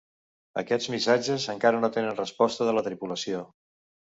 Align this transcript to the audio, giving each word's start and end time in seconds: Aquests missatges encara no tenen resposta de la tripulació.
Aquests 0.61 0.87
missatges 0.93 1.45
encara 1.53 1.81
no 1.83 1.91
tenen 1.99 2.17
resposta 2.23 2.71
de 2.71 2.77
la 2.79 2.87
tripulació. 2.89 3.45